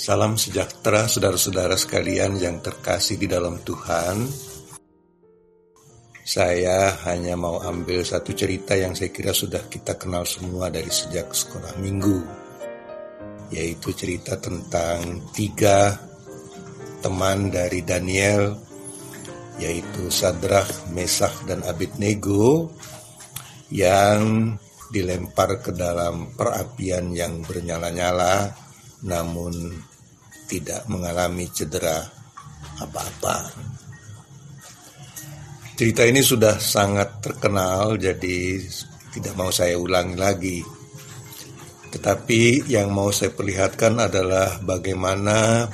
[0.00, 4.24] Salam sejahtera saudara-saudara sekalian yang terkasih di dalam Tuhan.
[6.24, 11.36] Saya hanya mau ambil satu cerita yang saya kira sudah kita kenal semua dari sejak
[11.36, 12.16] sekolah minggu.
[13.52, 15.92] Yaitu cerita tentang tiga
[17.04, 18.56] teman dari Daniel,
[19.60, 22.72] yaitu Sadrach, Mesach, dan Abednego
[23.68, 24.56] yang
[24.88, 28.48] dilempar ke dalam perapian yang bernyala-nyala
[29.04, 29.52] namun
[30.50, 32.02] tidak mengalami cedera
[32.82, 33.54] apa-apa.
[35.78, 38.58] Cerita ini sudah sangat terkenal jadi
[39.14, 40.58] tidak mau saya ulangi lagi.
[41.90, 45.66] Tetapi yang mau saya perlihatkan adalah bagaimana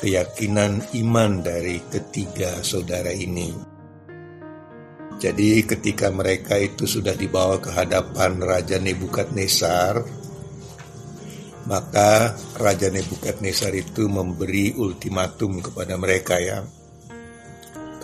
[0.00, 3.74] keyakinan iman dari ketiga saudara ini.
[5.14, 10.23] Jadi ketika mereka itu sudah dibawa ke hadapan Raja Nebukadnezar,
[11.64, 16.60] maka Raja Nebukadnezar itu memberi ultimatum kepada mereka ya.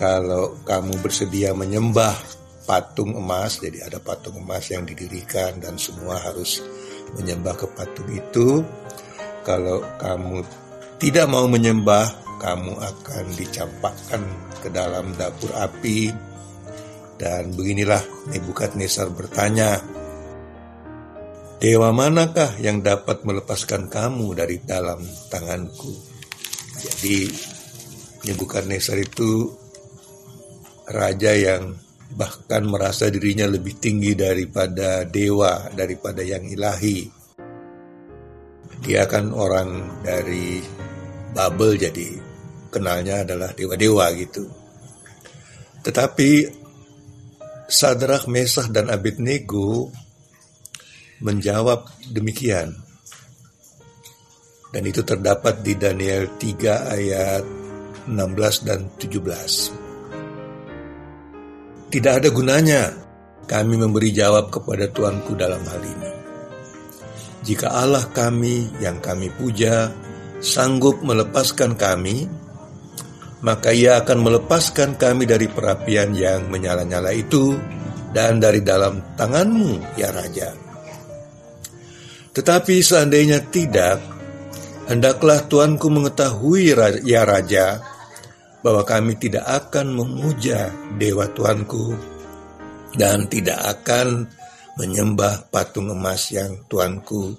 [0.01, 2.17] Kalau kamu bersedia menyembah
[2.65, 6.61] patung emas, jadi ada patung emas yang didirikan dan semua harus
[7.17, 8.65] menyembah ke patung itu.
[9.45, 10.41] Kalau kamu
[10.97, 12.05] tidak mau menyembah,
[12.41, 14.21] kamu akan dicampakkan
[14.61, 16.09] ke dalam dapur api
[17.21, 18.01] dan beginilah
[18.33, 19.77] Nebukadnezar bertanya,
[21.61, 24.97] Dewa manakah yang dapat melepaskan kamu dari dalam
[25.29, 25.93] tanganku?
[26.81, 27.29] Jadi
[28.21, 29.49] Nebukadnezar itu
[30.93, 31.73] raja yang
[32.13, 37.09] bahkan merasa dirinya lebih tinggi daripada dewa, daripada yang ilahi.
[38.85, 40.61] Dia kan orang dari
[41.33, 42.09] Babel jadi
[42.69, 44.45] kenalnya adalah dewa-dewa gitu.
[45.81, 46.31] Tetapi
[47.65, 49.89] Sadrach, Mesah, dan Abednego
[51.21, 52.73] menjawab demikian.
[54.71, 57.43] Dan itu terdapat di Daniel 3 ayat
[58.07, 59.71] 16 dan 17.
[61.91, 62.87] Tidak ada gunanya
[63.51, 66.11] kami memberi jawab kepada Tuanku dalam hal ini.
[67.43, 69.91] Jika Allah kami yang kami puja
[70.39, 72.31] sanggup melepaskan kami,
[73.43, 77.59] maka ia akan melepaskan kami dari perapian yang menyala-nyala itu
[78.15, 80.70] dan dari dalam tanganmu, ya Raja.
[82.31, 83.99] Tetapi seandainya tidak,
[84.87, 86.71] hendaklah Tuanku mengetahui,
[87.03, 87.83] ya Raja,
[88.63, 91.91] bahwa kami tidak akan memuja Dewa Tuanku
[92.95, 94.31] dan tidak akan
[94.79, 97.35] menyembah patung emas yang Tuanku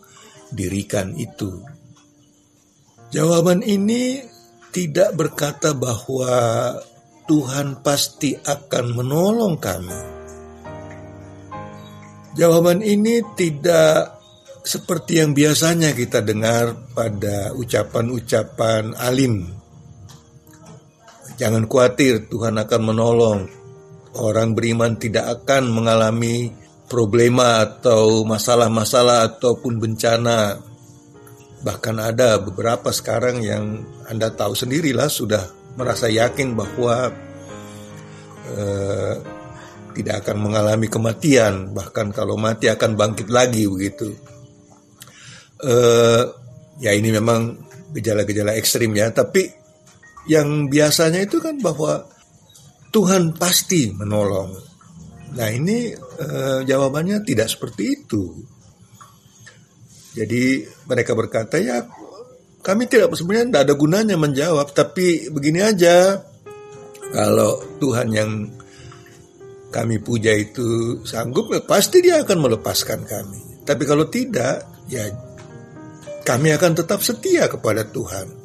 [0.52, 1.64] dirikan itu.
[3.12, 4.20] Jawaban ini
[4.72, 6.32] tidak berkata bahwa
[7.28, 10.00] Tuhan pasti akan menolong kami.
[12.32, 14.21] Jawaban ini tidak
[14.62, 19.50] seperti yang biasanya kita dengar pada ucapan-ucapan alim.
[21.38, 23.40] Jangan khawatir, Tuhan akan menolong.
[24.18, 26.52] Orang beriman tidak akan mengalami
[26.86, 30.60] problema atau masalah-masalah ataupun bencana
[31.62, 35.46] Bahkan ada beberapa sekarang yang Anda tahu sendirilah sudah
[35.78, 37.06] merasa yakin bahwa
[38.50, 39.14] eh,
[39.94, 44.10] tidak akan mengalami kematian, bahkan kalau mati akan bangkit lagi begitu.
[45.62, 46.22] Eh,
[46.82, 47.54] ya ini memang
[47.94, 49.46] gejala-gejala ekstrim ya, tapi
[50.26, 52.02] yang biasanya itu kan bahwa
[52.90, 54.52] Tuhan pasti menolong.
[55.38, 58.24] Nah ini eh, jawabannya tidak seperti itu.
[60.12, 61.88] Jadi mereka berkata ya
[62.60, 66.20] kami tidak sebenarnya tidak ada gunanya menjawab tapi begini aja
[67.16, 68.30] kalau Tuhan yang
[69.72, 73.40] kami puja itu sanggup pasti dia akan melepaskan kami.
[73.64, 75.08] Tapi kalau tidak ya
[76.22, 78.40] kami akan tetap setia kepada Tuhan.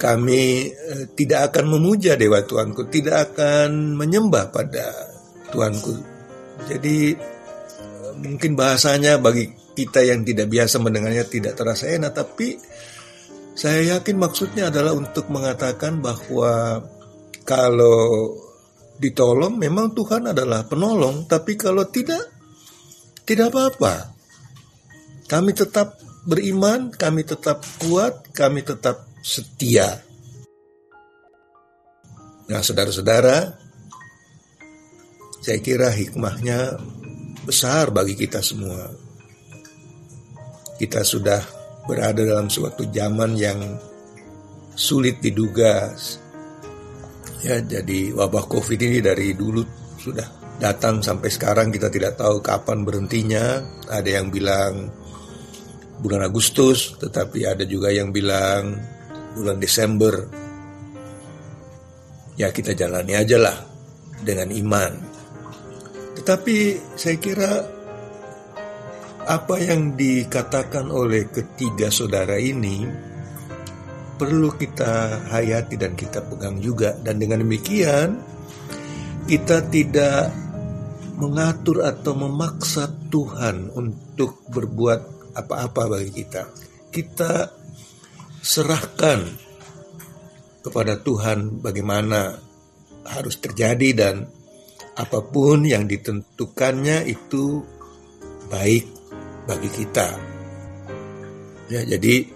[0.00, 0.42] Kami
[0.72, 4.90] eh, tidak akan memuja dewa Tuanku, tidak akan menyembah pada
[5.52, 5.94] Tuanku.
[6.66, 9.46] Jadi eh, mungkin bahasanya bagi
[9.76, 12.58] kita yang tidak biasa mendengarnya tidak terasa enak, tapi
[13.54, 16.80] saya yakin maksudnya adalah untuk mengatakan bahwa
[17.44, 18.34] kalau
[19.00, 22.24] ditolong memang Tuhan adalah penolong, tapi kalau tidak,
[23.24, 24.12] tidak apa-apa.
[25.30, 30.00] Kami tetap beriman, kami tetap kuat, kami tetap setia.
[32.50, 33.54] Nah, saudara-saudara,
[35.40, 36.76] saya kira hikmahnya
[37.46, 39.10] besar bagi kita semua
[40.80, 41.44] kita sudah
[41.84, 43.60] berada dalam suatu zaman yang
[44.72, 45.92] sulit diduga.
[47.44, 49.60] Ya, jadi wabah Covid ini dari dulu
[50.00, 53.60] sudah datang sampai sekarang kita tidak tahu kapan berhentinya.
[53.92, 54.88] Ada yang bilang
[56.00, 58.80] bulan Agustus, tetapi ada juga yang bilang
[59.36, 60.26] bulan Desember.
[62.40, 63.56] Ya kita jalani aja lah
[64.24, 64.92] dengan iman.
[66.16, 66.56] Tetapi
[66.96, 67.52] saya kira
[69.28, 72.88] apa yang dikatakan oleh ketiga saudara ini
[74.16, 78.20] perlu kita hayati dan kita pegang juga dan dengan demikian
[79.28, 80.32] kita tidak
[81.20, 86.48] mengatur atau memaksa Tuhan untuk berbuat apa-apa bagi kita.
[86.90, 87.48] Kita
[88.40, 89.20] serahkan
[90.60, 92.36] kepada Tuhan bagaimana
[93.04, 94.14] harus terjadi dan
[94.96, 97.64] apa pun yang ditentukannya itu
[98.52, 98.84] baik
[99.48, 100.08] bagi kita.
[101.70, 102.26] Ya, jadi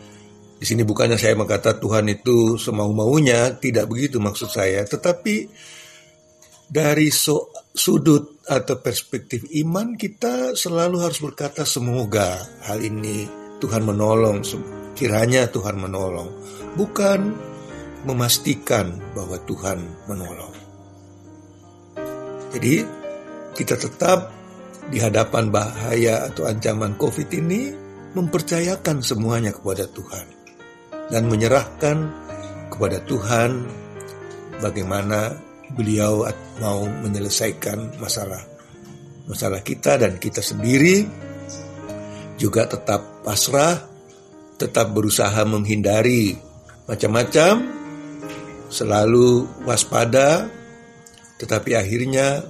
[0.54, 5.50] di sini bukannya saya mengatakan Tuhan itu semau-maunya, tidak begitu maksud saya, tetapi
[6.68, 12.38] dari so, sudut atau perspektif iman kita selalu harus berkata semoga
[12.68, 13.26] hal ini
[13.58, 14.44] Tuhan menolong,
[14.92, 16.28] kiranya Tuhan menolong,
[16.76, 17.20] bukan
[18.04, 20.54] memastikan bahwa Tuhan menolong.
[22.54, 22.84] Jadi
[23.56, 24.30] kita tetap
[24.92, 27.72] di hadapan bahaya atau ancaman COVID ini
[28.14, 30.26] mempercayakan semuanya kepada Tuhan
[31.08, 31.96] dan menyerahkan
[32.68, 33.64] kepada Tuhan
[34.60, 35.34] bagaimana
[35.74, 36.26] beliau
[36.62, 38.40] mau menyelesaikan masalah
[39.24, 41.04] masalah kita dan kita sendiri
[42.36, 43.78] juga tetap pasrah,
[44.58, 46.34] tetap berusaha menghindari
[46.84, 47.64] macam-macam,
[48.68, 50.50] selalu waspada,
[51.40, 52.44] tetapi akhirnya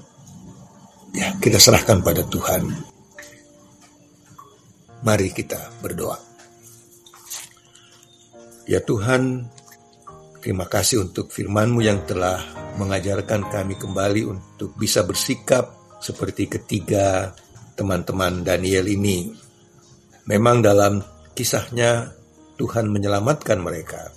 [1.15, 2.65] ya kita serahkan pada Tuhan.
[5.05, 6.17] Mari kita berdoa.
[8.65, 9.53] Ya Tuhan,
[10.45, 12.37] terima kasih untuk firman-Mu yang telah
[12.77, 15.73] mengajarkan kami kembali untuk bisa bersikap
[16.05, 17.33] seperti ketiga
[17.73, 19.33] teman-teman Daniel ini.
[20.29, 21.01] Memang dalam
[21.33, 22.13] kisahnya
[22.61, 24.13] Tuhan menyelamatkan mereka.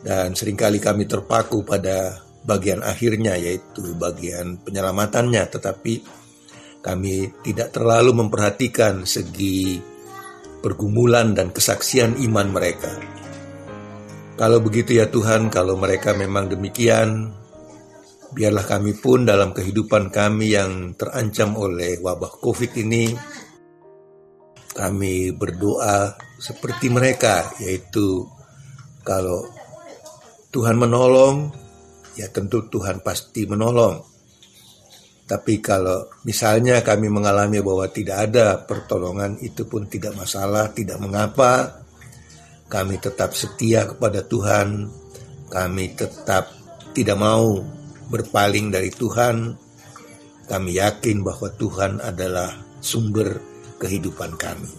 [0.00, 5.94] Dan sering kali kami terpaku pada bagian akhirnya yaitu bagian penyelamatannya tetapi
[6.80, 9.78] kami tidak terlalu memperhatikan segi
[10.64, 13.21] pergumulan dan kesaksian iman mereka.
[14.42, 17.30] Kalau begitu ya Tuhan, kalau mereka memang demikian,
[18.34, 23.14] biarlah kami pun dalam kehidupan kami yang terancam oleh wabah COVID ini,
[24.74, 28.26] kami berdoa seperti mereka, yaitu
[29.06, 29.46] kalau
[30.50, 31.54] Tuhan menolong,
[32.18, 34.02] ya tentu Tuhan pasti menolong.
[35.22, 41.81] Tapi kalau misalnya kami mengalami bahwa tidak ada pertolongan, itu pun tidak masalah, tidak mengapa
[42.72, 44.88] kami tetap setia kepada Tuhan,
[45.52, 46.48] kami tetap
[46.96, 47.60] tidak mau
[48.08, 49.60] berpaling dari Tuhan.
[50.48, 53.36] Kami yakin bahwa Tuhan adalah sumber
[53.76, 54.72] kehidupan kami.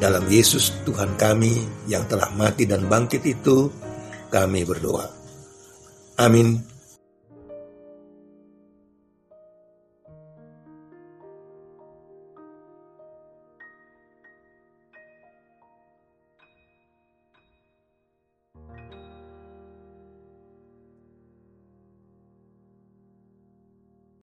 [0.00, 3.72] Dalam Yesus Tuhan kami yang telah mati dan bangkit itu,
[4.28, 5.08] kami berdoa.
[6.20, 6.60] Amin.